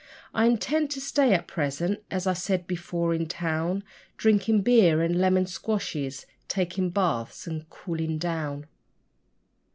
[0.33, 3.83] I intend to stay at present, as I said before, in town
[4.17, 8.65] Drinking beer and lemon squashes, taking baths and cooling down.